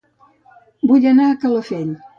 [0.93, 1.99] Vull anar a Calafell